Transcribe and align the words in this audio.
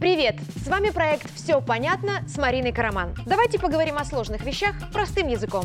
Привет! 0.00 0.36
С 0.64 0.68
вами 0.68 0.90
проект 0.90 1.32
«Все 1.34 1.60
понятно» 1.60 2.22
с 2.28 2.36
Мариной 2.36 2.72
Караман. 2.72 3.14
Давайте 3.26 3.58
поговорим 3.58 3.98
о 3.98 4.04
сложных 4.04 4.44
вещах 4.44 4.74
простым 4.92 5.28
языком. 5.28 5.64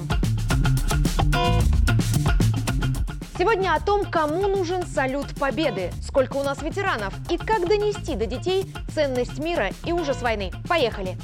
Сегодня 3.38 3.76
о 3.76 3.80
том, 3.80 4.06
кому 4.06 4.48
нужен 4.48 4.86
салют 4.86 5.28
победы, 5.40 5.92
сколько 6.02 6.38
у 6.38 6.44
нас 6.44 6.62
ветеранов 6.62 7.14
и 7.30 7.38
как 7.38 7.68
донести 7.68 8.16
до 8.16 8.26
детей 8.26 8.74
ценность 8.94 9.38
мира 9.38 9.70
и 9.86 9.92
ужас 9.92 10.22
войны. 10.22 10.52
Поехали! 10.68 11.18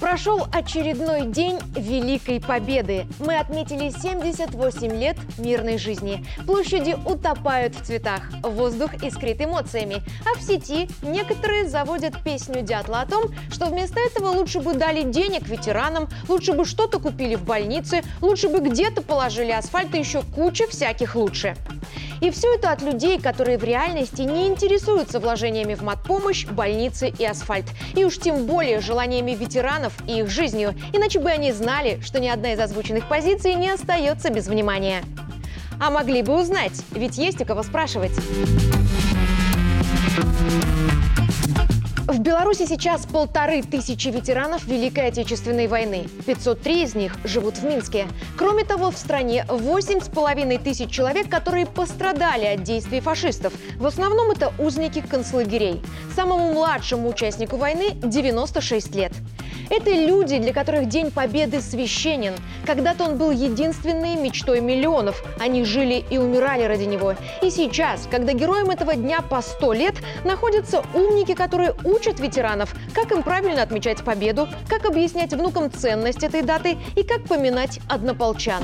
Прошел 0.00 0.46
очередной 0.52 1.26
день 1.26 1.58
Великой 1.74 2.40
Победы. 2.40 3.06
Мы 3.18 3.36
отметили 3.36 3.90
78 3.90 4.92
лет 4.92 5.16
мирной 5.38 5.76
жизни. 5.76 6.24
Площади 6.46 6.96
утопают 7.04 7.74
в 7.74 7.84
цветах, 7.84 8.22
воздух 8.42 9.02
искрит 9.02 9.42
эмоциями. 9.42 10.02
А 10.24 10.38
в 10.38 10.42
сети 10.42 10.88
некоторые 11.02 11.68
заводят 11.68 12.22
песню 12.22 12.62
Дятла 12.62 13.00
о 13.00 13.06
том, 13.06 13.24
что 13.50 13.66
вместо 13.66 13.98
этого 13.98 14.28
лучше 14.28 14.60
бы 14.60 14.74
дали 14.74 15.02
денег 15.02 15.48
ветеранам, 15.48 16.08
лучше 16.28 16.52
бы 16.52 16.64
что-то 16.64 17.00
купили 17.00 17.34
в 17.34 17.42
больнице, 17.42 18.02
лучше 18.20 18.48
бы 18.48 18.60
где-то 18.60 19.02
положили 19.02 19.50
асфальт 19.50 19.96
и 19.96 19.98
еще 19.98 20.22
куча 20.22 20.68
всяких 20.68 21.16
лучше. 21.16 21.56
И 22.20 22.30
все 22.30 22.54
это 22.54 22.72
от 22.72 22.82
людей, 22.82 23.20
которые 23.20 23.58
в 23.58 23.64
реальности 23.64 24.22
не 24.22 24.46
интересуются 24.46 25.20
вложениями 25.20 25.74
в 25.74 25.82
матпомощь, 25.82 26.46
больницы 26.46 27.12
и 27.16 27.24
асфальт. 27.24 27.66
И 27.94 28.04
уж 28.04 28.18
тем 28.18 28.46
более 28.46 28.80
желаниями 28.80 29.32
ветеранов 29.32 29.92
и 30.06 30.20
их 30.20 30.28
жизнью. 30.28 30.74
Иначе 30.92 31.20
бы 31.20 31.30
они 31.30 31.52
знали, 31.52 32.00
что 32.02 32.20
ни 32.20 32.28
одна 32.28 32.52
из 32.52 32.60
озвученных 32.60 33.08
позиций 33.08 33.54
не 33.54 33.70
остается 33.70 34.30
без 34.30 34.48
внимания. 34.48 35.02
А 35.80 35.90
могли 35.90 36.22
бы 36.22 36.38
узнать, 36.38 36.82
ведь 36.90 37.18
есть 37.18 37.40
у 37.40 37.44
кого 37.44 37.62
спрашивать. 37.62 38.12
В 42.08 42.20
Беларуси 42.20 42.64
сейчас 42.64 43.04
полторы 43.04 43.60
тысячи 43.60 44.08
ветеранов 44.08 44.66
Великой 44.66 45.08
Отечественной 45.08 45.66
войны. 45.66 46.08
503 46.24 46.82
из 46.82 46.94
них 46.94 47.14
живут 47.24 47.58
в 47.58 47.64
Минске. 47.64 48.06
Кроме 48.38 48.64
того, 48.64 48.90
в 48.90 48.96
стране 48.96 49.44
8,5 49.46 50.64
тысяч 50.64 50.90
человек, 50.90 51.28
которые 51.28 51.66
пострадали 51.66 52.46
от 52.46 52.62
действий 52.62 53.00
фашистов. 53.00 53.52
В 53.76 53.84
основном 53.84 54.30
это 54.30 54.54
узники 54.58 55.02
концлагерей. 55.02 55.82
Самому 56.16 56.54
младшему 56.54 57.10
участнику 57.10 57.58
войны 57.58 57.90
96 57.90 58.94
лет. 58.94 59.12
Это 59.70 59.90
люди, 59.90 60.38
для 60.38 60.52
которых 60.52 60.88
День 60.88 61.10
Победы 61.10 61.60
священен. 61.60 62.34
Когда-то 62.64 63.04
он 63.04 63.18
был 63.18 63.30
единственной 63.30 64.16
мечтой 64.16 64.60
миллионов. 64.60 65.22
Они 65.38 65.64
жили 65.64 66.04
и 66.10 66.18
умирали 66.18 66.64
ради 66.64 66.84
него. 66.84 67.14
И 67.42 67.50
сейчас, 67.50 68.08
когда 68.10 68.32
героям 68.32 68.70
этого 68.70 68.94
дня 68.94 69.20
по 69.20 69.42
100 69.42 69.72
лет, 69.74 69.94
находятся 70.24 70.82
умники, 70.94 71.34
которые 71.34 71.74
учат 71.84 72.18
ветеранов, 72.18 72.74
как 72.94 73.12
им 73.12 73.22
правильно 73.22 73.62
отмечать 73.62 74.02
победу, 74.02 74.48
как 74.68 74.86
объяснять 74.86 75.32
внукам 75.32 75.70
ценность 75.70 76.22
этой 76.22 76.42
даты 76.42 76.78
и 76.96 77.02
как 77.02 77.24
поминать 77.24 77.80
однополчан. 77.88 78.62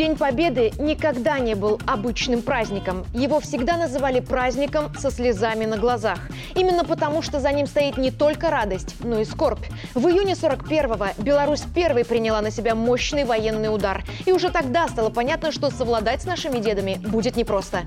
День 0.00 0.16
Победы 0.16 0.72
никогда 0.78 1.38
не 1.38 1.54
был 1.54 1.78
обычным 1.86 2.40
праздником. 2.40 3.04
Его 3.12 3.38
всегда 3.38 3.76
называли 3.76 4.20
праздником 4.20 4.94
со 4.94 5.10
слезами 5.10 5.66
на 5.66 5.76
глазах. 5.76 6.20
Именно 6.54 6.86
потому, 6.86 7.20
что 7.20 7.38
за 7.38 7.52
ним 7.52 7.66
стоит 7.66 7.98
не 7.98 8.10
только 8.10 8.48
радость, 8.48 8.94
но 9.00 9.20
и 9.20 9.26
скорбь. 9.26 9.66
В 9.94 10.08
июне 10.08 10.32
41-го 10.32 11.22
Беларусь 11.22 11.64
первой 11.74 12.06
приняла 12.06 12.40
на 12.40 12.50
себя 12.50 12.74
мощный 12.74 13.24
военный 13.24 13.68
удар. 13.68 14.02
И 14.24 14.32
уже 14.32 14.48
тогда 14.48 14.88
стало 14.88 15.10
понятно, 15.10 15.52
что 15.52 15.70
совладать 15.70 16.22
с 16.22 16.24
нашими 16.24 16.60
дедами 16.60 16.98
будет 17.06 17.36
непросто. 17.36 17.80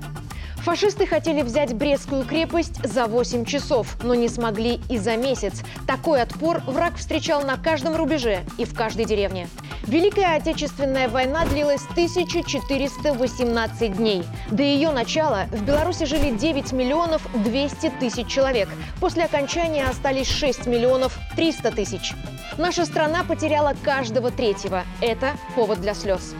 Фашисты 0.58 1.06
хотели 1.06 1.42
взять 1.42 1.74
Брестскую 1.74 2.24
крепость 2.24 2.82
за 2.82 3.06
8 3.06 3.44
часов, 3.44 3.98
но 4.02 4.14
не 4.14 4.28
смогли 4.28 4.80
и 4.88 4.98
за 4.98 5.16
месяц. 5.16 5.62
Такой 5.86 6.22
отпор 6.22 6.62
враг 6.66 6.94
встречал 6.96 7.42
на 7.42 7.56
каждом 7.56 7.96
рубеже 7.96 8.44
и 8.56 8.64
в 8.64 8.72
каждой 8.72 9.04
деревне. 9.04 9.48
Великая 9.86 10.36
Отечественная 10.36 11.10
война 11.10 11.44
длилась 11.44 11.82
1418 11.90 13.96
дней. 13.96 14.24
До 14.50 14.62
ее 14.62 14.90
начала 14.90 15.44
в 15.50 15.62
Беларуси 15.62 16.06
жили 16.06 16.30
9 16.30 16.72
миллионов 16.72 17.20
200 17.34 17.90
тысяч 18.00 18.26
человек. 18.26 18.70
После 18.98 19.24
окончания 19.24 19.84
остались 19.84 20.28
6 20.28 20.66
миллионов 20.66 21.18
300 21.36 21.70
тысяч. 21.72 22.14
Наша 22.56 22.86
страна 22.86 23.24
потеряла 23.24 23.74
каждого 23.82 24.30
третьего. 24.30 24.84
Это 25.02 25.32
повод 25.54 25.82
для 25.82 25.92
слез. 25.92 26.34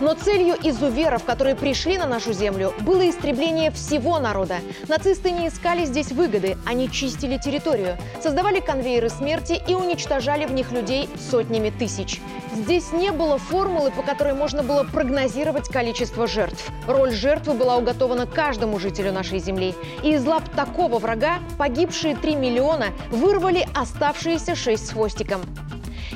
Но 0.00 0.14
целью 0.14 0.56
изуверов, 0.62 1.24
которые 1.24 1.54
пришли 1.54 1.96
на 1.96 2.06
нашу 2.06 2.32
землю, 2.32 2.74
было 2.80 3.08
истребление 3.08 3.70
всего 3.70 4.18
народа. 4.18 4.56
Нацисты 4.88 5.30
не 5.30 5.48
искали 5.48 5.84
здесь 5.84 6.10
выгоды, 6.10 6.58
они 6.66 6.90
чистили 6.90 7.38
территорию, 7.38 7.96
создавали 8.20 8.60
конвейеры 8.60 9.08
смерти 9.08 9.62
и 9.66 9.74
уничтожали 9.74 10.44
в 10.44 10.52
них 10.52 10.72
людей 10.72 11.08
сотнями 11.30 11.70
тысяч. 11.70 12.20
Здесь 12.54 12.92
не 12.92 13.12
было 13.12 13.38
формулы, 13.38 13.90
по 13.90 14.02
которой 14.02 14.34
можно 14.34 14.62
было 14.62 14.84
прогнозировать 14.84 15.68
количество 15.68 16.26
жертв. 16.26 16.70
Роль 16.86 17.10
жертвы 17.10 17.54
была 17.54 17.78
уготована 17.78 18.26
каждому 18.26 18.78
жителю 18.78 19.10
нашей 19.12 19.38
земли. 19.38 19.74
И 20.02 20.12
из 20.12 20.24
лап 20.26 20.48
такого 20.50 20.98
врага 20.98 21.38
погибшие 21.56 22.14
3 22.14 22.36
миллиона 22.36 22.88
вырвали 23.10 23.66
оставшиеся 23.74 24.54
6 24.54 24.86
с 24.86 24.90
хвостиком. 24.90 25.40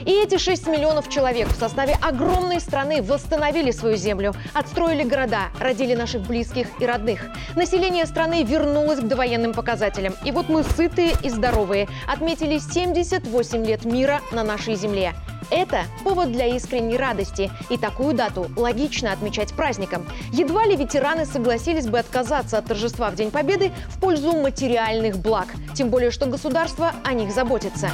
И 0.05 0.13
эти 0.13 0.37
6 0.37 0.67
миллионов 0.67 1.09
человек 1.09 1.49
в 1.49 1.59
составе 1.59 1.97
огромной 2.03 2.61
страны 2.61 3.03
восстановили 3.03 3.71
свою 3.71 3.97
землю, 3.97 4.35
отстроили 4.53 5.05
города, 5.05 5.47
родили 5.59 5.95
наших 5.95 6.23
близких 6.23 6.69
и 6.81 6.87
родных. 6.87 7.31
Население 7.57 8.05
страны 8.05 8.45
вернулось 8.45 9.01
к 9.01 9.05
довоенным 9.09 9.55
показателям. 9.55 10.15
И 10.25 10.33
вот 10.33 10.51
мы 10.51 10.65
сытые 10.65 11.13
и 11.25 11.31
здоровые 11.31 11.89
отметили 12.07 12.59
78 12.59 13.65
лет 13.65 13.87
мира 13.87 14.21
на 14.33 14.45
нашей 14.45 14.75
земле. 14.75 15.15
Это 15.51 15.85
повод 16.05 16.33
для 16.33 16.47
искренней 16.47 16.97
радости, 16.97 17.51
и 17.71 17.77
такую 17.77 18.15
дату 18.15 18.51
логично 18.57 19.13
отмечать 19.13 19.53
праздником. 19.53 20.07
Едва 20.33 20.67
ли 20.67 20.77
ветераны 20.77 21.25
согласились 21.25 21.87
бы 21.87 21.99
отказаться 21.99 22.59
от 22.59 22.67
торжества 22.67 23.11
в 23.11 23.15
День 23.15 23.31
Победы 23.31 23.73
в 23.89 24.01
пользу 24.01 24.33
материальных 24.33 25.19
благ, 25.19 25.49
тем 25.75 25.91
более 25.91 26.11
что 26.11 26.27
государство 26.27 26.93
о 27.05 27.13
них 27.13 27.33
заботится. 27.33 27.91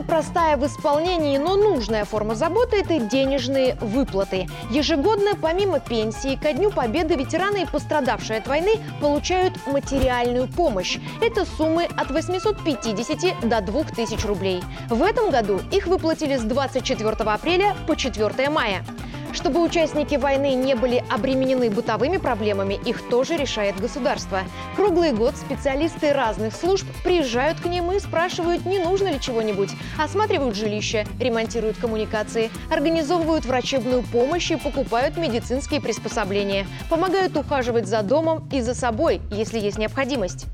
Самая 0.00 0.22
простая 0.22 0.56
в 0.56 0.64
исполнении, 0.66 1.36
но 1.36 1.56
нужная 1.56 2.06
форма 2.06 2.34
заботы– 2.34 2.76
это 2.80 2.98
денежные 3.00 3.76
выплаты. 3.82 4.46
Ежегодно, 4.70 5.32
помимо 5.40 5.78
пенсии, 5.78 6.36
ко 6.36 6.54
Дню 6.54 6.70
Победы 6.70 7.16
ветераны 7.16 7.62
и 7.62 7.66
пострадавшие 7.66 8.38
от 8.38 8.46
войны 8.46 8.78
получают 9.00 9.66
материальную 9.66 10.48
помощь. 10.48 10.98
Это 11.20 11.44
суммы 11.44 11.84
от 11.84 12.10
850 12.10 13.46
до 13.46 13.60
2000 13.60 14.26
рублей. 14.26 14.62
В 14.88 15.02
этом 15.02 15.30
году 15.30 15.60
их 15.70 15.86
выплатили 15.86 16.36
с 16.36 16.42
24 16.42 17.10
апреля 17.10 17.76
по 17.86 17.94
4 17.94 18.48
мая. 18.48 18.82
Чтобы 19.32 19.62
участники 19.62 20.16
войны 20.16 20.54
не 20.54 20.74
были 20.74 21.04
обременены 21.08 21.70
бытовыми 21.70 22.16
проблемами, 22.16 22.78
их 22.84 23.08
тоже 23.08 23.36
решает 23.36 23.80
государство. 23.80 24.40
Круглый 24.76 25.12
год 25.12 25.36
специалисты 25.36 26.12
разных 26.12 26.54
служб 26.54 26.86
приезжают 27.04 27.60
к 27.60 27.66
ним 27.66 27.92
и 27.92 28.00
спрашивают, 28.00 28.66
не 28.66 28.78
нужно 28.78 29.08
ли 29.08 29.20
чего-нибудь, 29.20 29.70
осматривают 29.98 30.56
жилище, 30.56 31.06
ремонтируют 31.20 31.76
коммуникации, 31.76 32.50
организовывают 32.70 33.44
врачебную 33.44 34.02
помощь 34.02 34.50
и 34.50 34.56
покупают 34.56 35.16
медицинские 35.16 35.80
приспособления, 35.80 36.66
помогают 36.88 37.36
ухаживать 37.36 37.86
за 37.86 38.02
домом 38.02 38.48
и 38.52 38.60
за 38.60 38.74
собой, 38.74 39.20
если 39.30 39.58
есть 39.58 39.78
необходимость. 39.78 40.46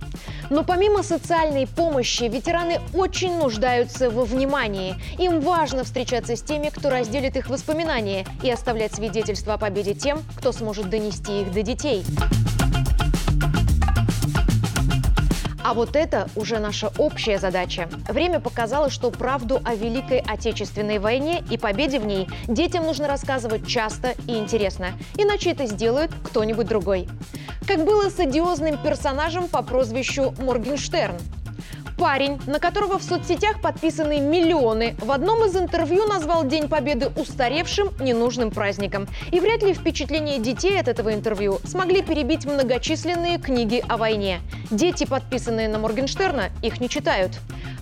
Но 0.50 0.64
помимо 0.64 1.02
социальной 1.02 1.66
помощи, 1.66 2.24
ветераны 2.24 2.80
очень 2.94 3.36
нуждаются 3.36 4.10
во 4.10 4.24
внимании. 4.24 4.94
Им 5.18 5.40
важно 5.40 5.84
встречаться 5.84 6.36
с 6.36 6.42
теми, 6.42 6.68
кто 6.68 6.90
разделит 6.90 7.36
их 7.36 7.48
воспоминания 7.48 8.26
и 8.42 8.50
оставлять 8.50 8.94
свидетельства 8.94 9.54
о 9.54 9.58
победе 9.58 9.94
тем, 9.94 10.22
кто 10.36 10.52
сможет 10.52 10.88
донести 10.88 11.42
их 11.42 11.52
до 11.52 11.62
детей. 11.62 12.04
А 15.66 15.74
вот 15.74 15.96
это 15.96 16.28
уже 16.36 16.60
наша 16.60 16.92
общая 16.96 17.38
задача. 17.38 17.88
Время 18.08 18.38
показало, 18.38 18.88
что 18.88 19.10
правду 19.10 19.60
о 19.64 19.74
Великой 19.74 20.20
Отечественной 20.20 21.00
войне 21.00 21.42
и 21.50 21.58
победе 21.58 21.98
в 21.98 22.06
ней 22.06 22.28
детям 22.46 22.84
нужно 22.84 23.08
рассказывать 23.08 23.66
часто 23.66 24.14
и 24.28 24.36
интересно. 24.36 24.92
Иначе 25.18 25.50
это 25.50 25.66
сделает 25.66 26.12
кто-нибудь 26.22 26.68
другой. 26.68 27.08
Как 27.66 27.84
было 27.84 28.10
с 28.10 28.20
одиозным 28.20 28.78
персонажем 28.78 29.48
по 29.48 29.60
прозвищу 29.60 30.32
Моргенштерн. 30.38 31.16
Парень, 31.98 32.38
на 32.46 32.60
которого 32.60 32.98
в 32.98 33.02
соцсетях 33.02 33.60
подписаны 33.60 34.20
миллионы, 34.20 34.94
в 35.00 35.10
одном 35.10 35.44
из 35.44 35.56
интервью 35.56 36.06
назвал 36.06 36.44
День 36.44 36.68
Победы 36.68 37.10
устаревшим, 37.16 37.88
ненужным 37.98 38.52
праздником. 38.52 39.08
И 39.32 39.40
вряд 39.40 39.64
ли 39.64 39.74
впечатление 39.74 40.38
детей 40.38 40.78
от 40.78 40.86
этого 40.86 41.12
интервью 41.12 41.58
смогли 41.64 42.02
перебить 42.02 42.44
многочисленные 42.44 43.38
книги 43.38 43.82
о 43.88 43.96
войне. 43.96 44.40
Дети, 44.70 45.04
подписанные 45.04 45.68
на 45.68 45.78
Моргенштерна, 45.78 46.50
их 46.62 46.80
не 46.80 46.88
читают. 46.88 47.32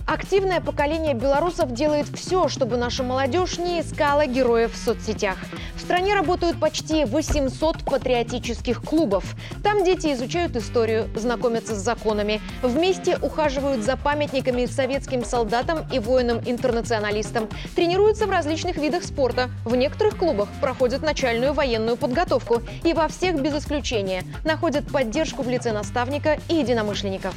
Активное 0.05 0.61
поколение 0.61 1.15
белорусов 1.15 1.73
делает 1.73 2.07
все, 2.15 2.47
чтобы 2.47 2.77
наша 2.77 3.01
молодежь 3.01 3.57
не 3.57 3.81
искала 3.81 4.27
героев 4.27 4.73
в 4.73 4.77
соцсетях. 4.77 5.35
В 5.75 5.81
стране 5.81 6.13
работают 6.13 6.59
почти 6.59 7.05
800 7.05 7.83
патриотических 7.83 8.83
клубов. 8.83 9.35
Там 9.63 9.83
дети 9.83 10.13
изучают 10.13 10.55
историю, 10.55 11.09
знакомятся 11.15 11.73
с 11.73 11.79
законами. 11.79 12.39
Вместе 12.61 13.17
ухаживают 13.17 13.83
за 13.83 13.97
памятниками 13.97 14.67
советским 14.67 15.25
солдатам 15.25 15.87
и 15.91 15.97
воинам-интернационалистам. 15.97 17.49
Тренируются 17.75 18.27
в 18.27 18.29
различных 18.29 18.77
видах 18.77 19.03
спорта. 19.03 19.49
В 19.63 19.75
некоторых 19.75 20.17
клубах 20.17 20.49
проходят 20.61 21.01
начальную 21.01 21.53
военную 21.53 21.97
подготовку. 21.97 22.61
И 22.83 22.93
во 22.93 23.07
всех 23.07 23.41
без 23.41 23.55
исключения 23.55 24.23
находят 24.43 24.85
поддержку 24.85 25.41
в 25.41 25.49
лице 25.49 25.71
наставника 25.71 26.37
и 26.47 26.57
единомышленников. 26.57 27.33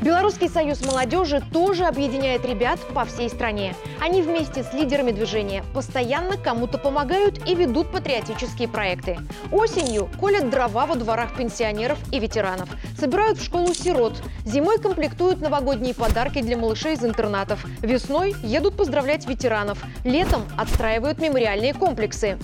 Белорусский 0.00 0.48
союз 0.48 0.84
молодежи 0.84 1.42
тоже 1.52 1.84
объединяет 1.84 2.44
ребят 2.44 2.78
по 2.94 3.04
всей 3.04 3.28
стране. 3.28 3.74
Они 4.00 4.22
вместе 4.22 4.62
с 4.62 4.72
лидерами 4.72 5.10
движения 5.10 5.64
постоянно 5.74 6.36
кому-то 6.36 6.78
помогают 6.78 7.48
и 7.48 7.54
ведут 7.56 7.90
патриотические 7.90 8.68
проекты. 8.68 9.18
Осенью 9.50 10.08
колят 10.20 10.50
дрова 10.50 10.86
во 10.86 10.94
дворах 10.94 11.36
пенсионеров 11.36 11.98
и 12.12 12.20
ветеранов, 12.20 12.68
собирают 12.96 13.38
в 13.38 13.44
школу 13.44 13.74
сирот, 13.74 14.22
зимой 14.44 14.78
комплектуют 14.78 15.40
новогодние 15.40 15.94
подарки 15.94 16.42
для 16.42 16.56
малышей 16.56 16.94
из 16.94 17.04
интернатов, 17.04 17.64
весной 17.82 18.36
едут 18.44 18.76
поздравлять 18.76 19.26
ветеранов, 19.26 19.78
летом 20.04 20.44
отстраивают 20.56 21.20
мемориальные 21.20 21.74
комплексы. 21.74 22.38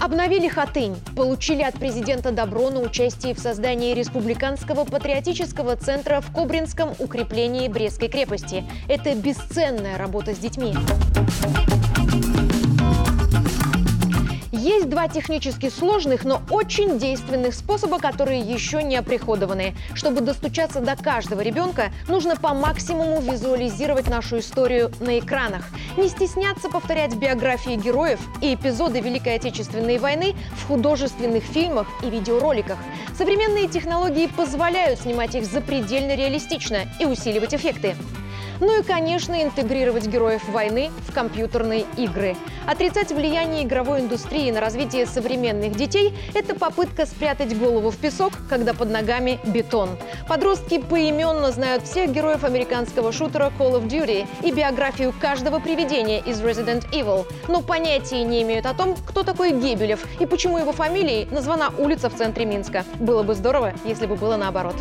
Обновили 0.00 0.48
Хатынь, 0.48 0.96
получили 1.14 1.62
от 1.62 1.74
президента 1.74 2.32
добро 2.32 2.70
на 2.70 2.80
участие 2.80 3.34
в 3.34 3.38
создании 3.38 3.92
республиканского 3.92 4.86
патриотического 4.86 5.76
центра 5.76 6.22
в 6.22 6.32
Кобринском 6.32 6.94
укреплении 6.98 7.68
Брестской 7.68 8.08
крепости. 8.08 8.64
Это 8.88 9.14
бесценная 9.14 9.98
работа 9.98 10.34
с 10.34 10.38
детьми. 10.38 10.74
Два 14.90 15.08
технически 15.08 15.70
сложных, 15.70 16.24
но 16.24 16.42
очень 16.50 16.98
действенных 16.98 17.54
способа, 17.54 17.98
которые 17.98 18.40
еще 18.40 18.82
не 18.82 18.96
оприходованы. 18.96 19.74
Чтобы 19.94 20.20
достучаться 20.20 20.80
до 20.80 20.96
каждого 20.96 21.40
ребенка, 21.40 21.92
нужно 22.08 22.36
по 22.36 22.52
максимуму 22.52 23.20
визуализировать 23.20 24.08
нашу 24.08 24.40
историю 24.40 24.90
на 25.00 25.18
экранах. 25.18 25.64
Не 25.96 26.08
стесняться 26.08 26.68
повторять 26.68 27.14
биографии 27.14 27.76
героев 27.76 28.20
и 28.42 28.54
эпизоды 28.54 29.00
Великой 29.00 29.36
Отечественной 29.36 29.98
войны 29.98 30.34
в 30.58 30.66
художественных 30.66 31.44
фильмах 31.44 31.86
и 32.02 32.10
видеороликах. 32.10 32.78
Современные 33.16 33.68
технологии 33.68 34.26
позволяют 34.26 35.00
снимать 35.00 35.34
их 35.34 35.44
запредельно 35.44 36.16
реалистично 36.16 36.80
и 36.98 37.04
усиливать 37.04 37.54
эффекты. 37.54 37.94
Ну 38.60 38.78
и, 38.78 38.82
конечно, 38.82 39.42
интегрировать 39.42 40.06
героев 40.06 40.46
войны 40.48 40.90
в 41.08 41.12
компьютерные 41.12 41.86
игры. 41.96 42.36
Отрицать 42.66 43.10
влияние 43.10 43.64
игровой 43.64 44.00
индустрии 44.00 44.50
на 44.50 44.60
развитие 44.60 45.06
современных 45.06 45.74
детей– 45.74 46.14
это 46.34 46.54
попытка 46.54 47.06
спрятать 47.06 47.58
голову 47.58 47.90
в 47.90 47.96
песок, 47.96 48.34
когда 48.48 48.74
под 48.74 48.90
ногами 48.90 49.40
бетон. 49.44 49.90
Подростки 50.28 50.78
поименно 50.78 51.50
знают 51.52 51.84
всех 51.84 52.12
героев 52.12 52.44
американского 52.44 53.12
шутера 53.12 53.50
Call 53.58 53.80
of 53.80 53.88
Duty 53.88 54.26
и 54.42 54.52
биографию 54.52 55.14
каждого 55.18 55.58
привидения 55.58 56.20
из 56.20 56.40
Resident 56.42 56.84
Evil, 56.92 57.26
но 57.48 57.62
понятия 57.62 58.22
не 58.24 58.42
имеют 58.42 58.66
о 58.66 58.74
том, 58.74 58.94
кто 59.06 59.22
такой 59.22 59.52
Гебелев 59.52 60.04
и 60.20 60.26
почему 60.26 60.58
его 60.58 60.72
фамилией 60.72 61.26
названа 61.30 61.72
улица 61.78 62.10
в 62.10 62.14
центре 62.14 62.44
Минска. 62.44 62.84
Было 62.98 63.22
бы 63.22 63.34
здорово, 63.34 63.72
если 63.84 64.06
бы 64.06 64.16
было 64.16 64.36
наоборот. 64.36 64.76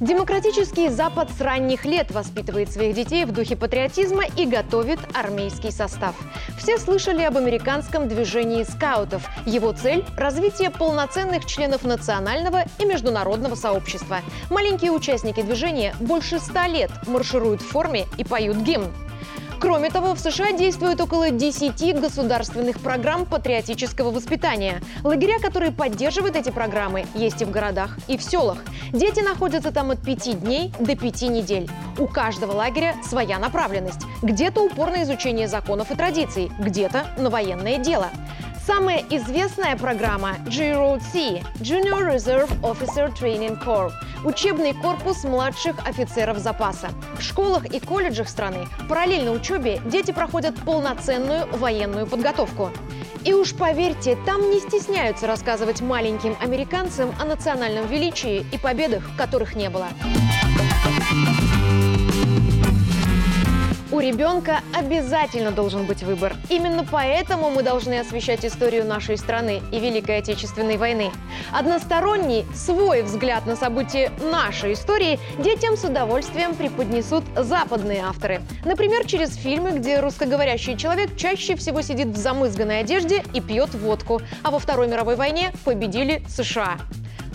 Демократический 0.00 0.88
Запад 0.88 1.28
с 1.30 1.42
ранних 1.42 1.84
лет 1.84 2.10
воспитывает 2.10 2.72
своих 2.72 2.94
детей 2.94 3.26
в 3.26 3.32
духе 3.32 3.54
патриотизма 3.54 4.22
и 4.34 4.46
готовит 4.46 4.98
армейский 5.12 5.70
состав. 5.70 6.14
Все 6.56 6.78
слышали 6.78 7.22
об 7.22 7.36
американском 7.36 8.08
движении 8.08 8.62
скаутов. 8.62 9.28
Его 9.44 9.72
цель– 9.72 10.02
развитие 10.16 10.70
полноценных 10.70 11.44
членов 11.44 11.84
национального 11.84 12.64
и 12.78 12.86
международного 12.86 13.56
сообщества. 13.56 14.20
Маленькие 14.48 14.90
участники 14.90 15.42
движения 15.42 15.94
больше 16.00 16.38
ста 16.38 16.66
лет 16.66 16.90
маршируют 17.06 17.60
в 17.60 17.68
форме 17.68 18.06
и 18.16 18.24
поют 18.24 18.56
гимн. 18.56 18.90
Кроме 19.60 19.90
того, 19.90 20.14
в 20.14 20.18
США 20.18 20.52
действует 20.52 21.02
около 21.02 21.30
10 21.30 22.00
государственных 22.00 22.80
программ 22.80 23.26
патриотического 23.26 24.10
воспитания. 24.10 24.80
Лагеря, 25.04 25.38
которые 25.38 25.70
поддерживают 25.70 26.34
эти 26.34 26.48
программы, 26.48 27.04
есть 27.14 27.42
и 27.42 27.44
в 27.44 27.50
городах, 27.50 27.98
и 28.08 28.16
в 28.16 28.22
селах. 28.22 28.56
Дети 28.90 29.20
находятся 29.20 29.70
там 29.70 29.90
от 29.90 30.00
5 30.00 30.40
дней 30.40 30.72
до 30.80 30.96
5 30.96 31.22
недель. 31.28 31.68
У 31.98 32.06
каждого 32.06 32.52
лагеря 32.52 32.94
своя 33.04 33.38
направленность. 33.38 34.00
Где-то 34.22 34.64
упор 34.64 34.92
на 34.92 35.02
изучение 35.02 35.46
законов 35.46 35.90
и 35.90 35.94
традиций, 35.94 36.50
где-то 36.58 37.08
на 37.18 37.28
военное 37.28 37.76
дело. 37.76 38.08
Самая 38.72 39.04
известная 39.10 39.76
программа 39.76 40.36
GROC– 40.46 41.42
Junior 41.60 42.14
Reserve 42.14 42.48
Officer 42.60 43.12
Training 43.12 43.60
Corps– 43.60 43.90
учебный 44.24 44.74
корпус 44.74 45.24
младших 45.24 45.74
офицеров 45.84 46.38
запаса. 46.38 46.90
В 47.18 47.20
школах 47.20 47.66
и 47.66 47.80
колледжах 47.80 48.28
страны 48.28 48.68
параллельно 48.88 49.32
учебе 49.32 49.80
дети 49.86 50.12
проходят 50.12 50.54
полноценную 50.64 51.48
военную 51.58 52.06
подготовку. 52.06 52.70
И 53.24 53.32
уж 53.32 53.54
поверьте, 53.54 54.16
там 54.24 54.48
не 54.52 54.60
стесняются 54.60 55.26
рассказывать 55.26 55.80
маленьким 55.80 56.36
американцам 56.40 57.12
о 57.20 57.24
национальном 57.24 57.88
величии 57.88 58.46
и 58.52 58.56
победах, 58.56 59.02
которых 59.18 59.56
не 59.56 59.68
было. 59.68 59.88
У 63.92 63.98
ребенка 63.98 64.60
обязательно 64.72 65.50
должен 65.50 65.84
быть 65.84 66.04
выбор. 66.04 66.36
Именно 66.48 66.86
поэтому 66.88 67.50
мы 67.50 67.64
должны 67.64 67.98
освещать 67.98 68.44
историю 68.44 68.84
нашей 68.84 69.18
страны 69.18 69.62
и 69.72 69.80
Великой 69.80 70.18
Отечественной 70.18 70.76
войны. 70.76 71.10
Односторонний, 71.52 72.44
свой 72.54 73.02
взгляд 73.02 73.46
на 73.46 73.56
события 73.56 74.12
нашей 74.22 74.74
истории 74.74 75.18
детям 75.38 75.76
с 75.76 75.82
удовольствием 75.82 76.54
преподнесут 76.54 77.24
западные 77.34 78.02
авторы. 78.02 78.42
Например, 78.64 79.04
через 79.06 79.34
фильмы, 79.34 79.72
где 79.72 79.98
русскоговорящий 79.98 80.76
человек 80.76 81.16
чаще 81.16 81.56
всего 81.56 81.82
сидит 81.82 82.08
в 82.08 82.16
замызганной 82.16 82.80
одежде 82.80 83.24
и 83.34 83.40
пьет 83.40 83.74
водку, 83.74 84.22
а 84.44 84.52
во 84.52 84.60
Второй 84.60 84.86
мировой 84.86 85.16
войне 85.16 85.52
победили 85.64 86.22
США. 86.28 86.78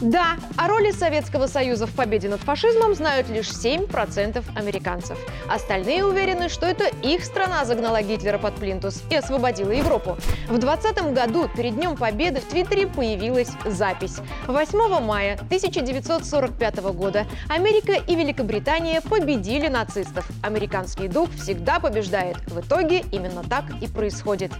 Да, 0.02 0.36
о 0.58 0.68
роли 0.68 0.92
Советского 0.92 1.48
Союза 1.48 1.88
в 1.88 1.92
победе 1.92 2.28
над 2.28 2.42
фашизмом 2.42 2.96
знают 2.96 3.30
лишь 3.30 3.48
7% 3.48 4.44
американцев. 4.58 5.18
Остальные 5.50 6.04
уверены, 6.04 6.50
что 6.50 6.66
это 6.66 6.86
их 7.02 7.24
страна 7.24 7.64
загнала 7.64 8.02
Гитлера 8.02 8.38
под 8.38 8.56
плинтус 8.56 9.04
и 9.10 9.16
освободила 9.16 9.72
Европу. 9.72 10.18
В 10.50 10.58
20 10.58 11.14
году, 11.14 11.50
перед 11.56 11.76
Днем 11.76 11.96
Победы, 11.96 12.42
в 12.42 12.46
Твиттере 12.46 12.88
появилась 12.88 13.52
запись. 13.66 14.18
8 14.48 15.00
мая 15.00 15.36
1945 15.36 16.78
года 16.92 17.26
Америка 17.48 17.94
и 17.94 18.16
Великобритания 18.16 19.00
победили 19.00 19.70
нацистов. 19.70 20.28
Американский 20.44 21.08
дух 21.08 21.30
всегда 21.42 21.80
побеждает. 21.80 22.36
В 22.48 22.60
итоге 22.60 23.06
именно 23.14 23.44
так 23.44 23.64
и 23.82 23.88
происходит. 23.88 24.52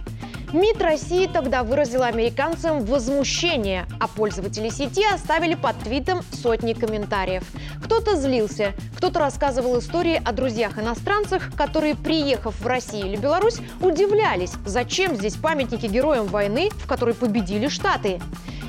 МИД 0.56 0.80
России 0.80 1.26
тогда 1.26 1.62
выразила 1.62 2.06
американцам 2.06 2.82
возмущение, 2.86 3.86
а 4.00 4.08
пользователи 4.08 4.70
сети 4.70 5.04
оставили 5.04 5.54
под 5.54 5.78
твитом 5.80 6.22
сотни 6.32 6.72
комментариев. 6.72 7.44
Кто-то 7.84 8.16
злился, 8.16 8.72
кто-то 8.96 9.18
рассказывал 9.18 9.78
истории 9.78 10.18
о 10.24 10.32
друзьях-иностранцах, 10.32 11.54
которые, 11.54 11.94
приехав 11.94 12.58
в 12.58 12.66
Россию 12.66 13.08
или 13.08 13.16
Беларусь, 13.16 13.58
удивлялись, 13.82 14.54
зачем 14.64 15.14
здесь 15.14 15.34
памятники 15.34 15.84
героям 15.84 16.26
войны, 16.26 16.70
в 16.70 16.86
которой 16.86 17.14
победили 17.14 17.68
Штаты 17.68 18.18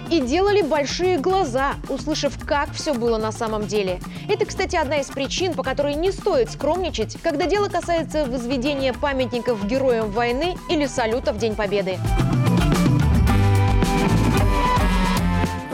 и 0.10 0.22
делали 0.22 0.62
большие 0.62 1.18
глаза, 1.18 1.76
услышав, 1.90 2.34
как 2.46 2.72
все 2.74 2.94
было 2.94 3.18
на 3.18 3.32
самом 3.32 3.68
деле. 3.68 4.00
Это, 4.30 4.46
кстати, 4.46 4.76
одна 4.76 4.98
из 4.98 5.08
причин, 5.08 5.54
по 5.54 5.64
которой 5.64 5.96
не 5.96 6.12
стоит 6.12 6.52
скромничать, 6.52 7.18
когда 7.22 7.46
дело 7.46 7.68
касается 7.68 8.26
возведения 8.26 8.94
памятников 8.94 9.66
героям 9.66 10.12
войны 10.12 10.56
или 10.70 10.86
салюта 10.86 11.34
в 11.34 11.38
День 11.38 11.56
Победы. 11.56 11.98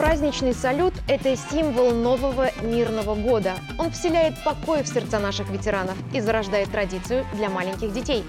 Праздничный 0.04 0.52
салют– 0.52 0.92
это 1.08 1.34
символ 1.34 1.92
нового 1.92 2.50
мирного 2.60 3.14
года. 3.14 3.54
Он 3.78 3.90
вселяет 3.90 4.34
покой 4.44 4.82
в 4.82 4.86
сердца 4.86 5.18
наших 5.18 5.48
ветеранов 5.48 5.96
и 6.12 6.20
зарождает 6.20 6.70
традицию 6.70 7.24
для 7.32 7.48
маленьких 7.48 7.90
детей. 7.90 8.22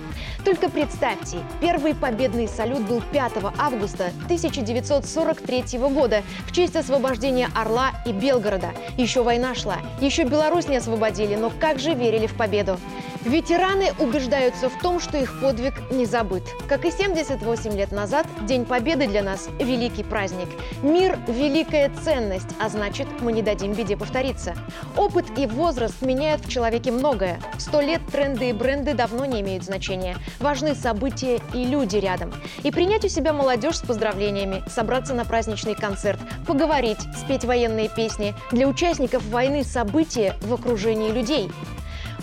Только 0.45 0.69
представьте, 0.69 1.39
первый 1.59 1.93
победный 1.93 2.47
салют 2.47 2.79
был 2.87 3.01
5 3.11 3.33
августа 3.57 4.13
1943 4.23 5.77
года 5.79 6.23
в 6.47 6.53
честь 6.53 6.77
освобождения 6.77 7.49
Орла 7.53 7.91
и 8.05 8.13
Белгорода. 8.13 8.69
Еще 8.95 9.21
война 9.21 9.53
шла, 9.53 9.79
еще 9.99 10.23
Беларусь 10.23 10.69
не 10.69 10.77
освободили, 10.77 11.35
но 11.35 11.51
как 11.59 11.79
же 11.79 11.93
верили 11.93 12.27
в 12.27 12.35
победу. 12.35 12.79
Ветераны 13.25 13.91
убеждаются 13.97 14.69
в 14.69 14.79
том, 14.83 14.99
что 14.99 15.17
их 15.17 15.41
подвиг 15.41 15.73
не 15.89 16.05
забыт. 16.05 16.43
Как 16.69 16.85
и 16.85 16.91
78 16.91 17.75
лет 17.75 17.91
назад, 17.91 18.27
День 18.45 18.65
Победы 18.65 19.07
для 19.07 19.23
нас– 19.23 19.49
великий 19.59 20.03
праздник. 20.03 20.47
Мир– 20.83 21.17
великая 21.27 21.91
ценность, 22.03 22.49
а 22.59 22.69
значит, 22.69 23.07
мы 23.21 23.31
не 23.31 23.41
дадим 23.41 23.73
беде 23.73 23.97
повториться. 23.97 24.53
Опыт 24.95 25.25
и 25.39 25.47
возраст 25.47 26.03
меняют 26.03 26.45
в 26.45 26.51
человеке 26.51 26.91
многое. 26.91 27.39
Сто 27.57 27.81
лет 27.81 28.01
тренды 28.11 28.49
и 28.49 28.53
бренды 28.53 28.93
давно 28.93 29.25
не 29.25 29.41
имеют 29.41 29.63
значения. 29.63 30.17
Важны 30.39 30.75
события 30.75 31.41
и 31.51 31.65
люди 31.65 31.97
рядом. 31.97 32.31
И 32.61 32.69
принять 32.69 33.05
у 33.05 33.09
себя 33.09 33.33
молодежь 33.33 33.77
с 33.77 33.81
поздравлениями, 33.81 34.63
собраться 34.69 35.15
на 35.15 35.25
праздничный 35.25 35.73
концерт, 35.73 36.19
поговорить, 36.45 36.99
спеть 37.17 37.43
военные 37.43 37.89
песни. 37.89 38.35
Для 38.51 38.67
участников 38.67 39.25
войны 39.29 39.63
события 39.63 40.35
в 40.41 40.53
окружении 40.53 41.09
людей– 41.09 41.49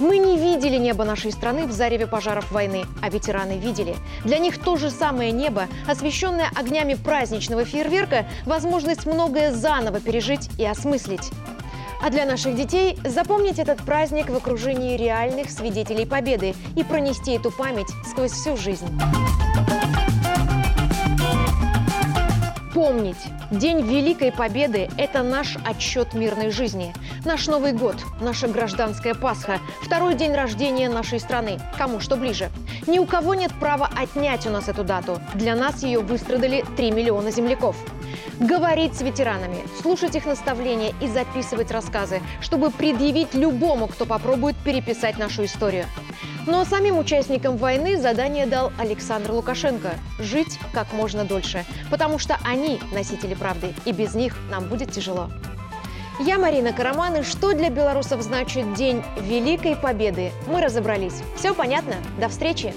мы 0.03 0.19
не 0.19 0.37
видели 0.37 0.77
небо 0.77 1.05
нашей 1.05 1.31
страны 1.31 1.67
в 1.67 1.73
зареве 1.73 2.07
пожаров 2.07 2.51
войны, 2.51 2.85
а 3.01 3.09
ветераны 3.09 3.57
видели. 3.57 3.95
Для 4.25 4.39
них 4.39 4.59
то 4.59 4.77
же 4.77 4.91
самое 4.91 5.31
небо, 5.31 5.69
освещенное 5.87 6.51
огнями 6.57 6.95
праздничного 6.95 7.65
фейерверка, 7.65 8.27
возможность 8.45 9.07
многое 9.07 9.53
заново 9.53 10.01
пережить 10.01 10.51
и 10.59 10.67
осмыслить. 10.67 11.31
А 12.05 12.11
для 12.11 12.27
наших 12.27 12.57
детей 12.57 12.99
запомнить 13.05 13.61
этот 13.61 13.79
праздник 13.85 14.29
в 14.29 14.37
окружении 14.37 14.97
реальных 14.97 15.51
свидетелей 15.51 16.05
победы 16.05 16.57
и 16.77 16.83
пронести 16.83 17.33
эту 17.33 17.53
память 17.53 17.89
сквозь 18.05 18.33
всю 18.33 18.57
жизнь. 18.57 18.89
Помнить, 22.83 23.29
День 23.53 23.83
Великой 23.83 24.33
Победы– 24.33 24.91
это 24.99 25.23
наш 25.23 25.57
отчет 25.65 26.15
мирной 26.15 26.51
жизни. 26.51 26.93
Наш 27.25 27.47
Новый 27.47 27.73
год, 27.73 27.95
наша 28.21 28.49
гражданская 28.49 29.15
Пасха, 29.15 29.61
второй 29.83 30.17
день 30.17 30.35
рождения 30.35 30.89
нашей 30.89 31.21
страны. 31.21 31.61
Кому 31.79 32.01
что 32.01 32.17
ближе. 32.17 32.51
Ни 32.89 32.99
у 32.99 33.07
кого 33.07 33.35
нет 33.35 33.53
права 33.61 33.89
отнять 33.97 34.49
у 34.49 34.51
нас 34.51 34.69
эту 34.69 34.83
дату. 34.83 35.21
Для 35.35 35.55
нас 35.55 35.85
ее 35.85 36.01
выстрадали 36.01 36.65
3 36.77 36.91
миллиона 36.91 37.31
земляков. 37.31 37.77
Говорить 38.41 38.97
с 38.97 39.03
ветеранами, 39.03 39.59
слушать 39.81 40.17
их 40.17 40.27
наставления 40.27 40.93
и 41.01 41.07
записывать 41.07 41.71
рассказы, 41.71 42.21
чтобы 42.41 42.73
предъявить 42.73 43.33
любому, 43.35 43.87
кто 43.87 44.07
попробует 44.07 44.57
переписать 44.57 45.19
нашу 45.19 45.45
историю. 45.45 45.87
Но 46.47 46.65
самим 46.65 46.99
участникам 46.99 47.57
войны 47.57 47.97
задание 47.97 48.47
дал 48.47 48.73
Александр 48.79 49.33
Лукашенко– 49.33 49.95
жить 50.19 50.59
как 50.73 50.93
можно 50.93 51.25
дольше, 51.25 51.65
потому 51.91 52.19
что 52.19 52.37
они 52.45 52.81
носители 52.93 53.35
правды, 53.35 53.75
и 53.85 53.93
без 53.93 54.15
них 54.15 54.37
нам 54.51 54.65
будет 54.65 54.91
тяжело. 54.91 55.31
Я 56.19 56.39
Марина 56.39 56.73
Караман, 56.73 57.17
и 57.17 57.23
что 57.23 57.53
для 57.53 57.71
белорусов 57.71 58.23
значит 58.23 58.75
День 58.75 59.03
Великой 59.21 59.77
Победы, 59.77 60.33
мы 60.47 60.61
разобрались. 60.61 61.23
Все 61.37 61.55
понятно? 61.55 61.95
До 62.21 62.29
встречи! 62.29 62.75